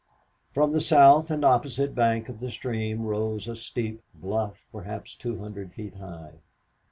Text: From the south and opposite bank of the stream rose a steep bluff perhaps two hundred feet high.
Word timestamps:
From 0.51 0.71
the 0.71 0.81
south 0.81 1.29
and 1.29 1.45
opposite 1.45 1.93
bank 1.93 2.27
of 2.27 2.39
the 2.39 2.49
stream 2.49 3.03
rose 3.05 3.47
a 3.47 3.55
steep 3.55 4.01
bluff 4.15 4.65
perhaps 4.71 5.13
two 5.13 5.37
hundred 5.37 5.73
feet 5.75 5.93
high. 5.97 6.39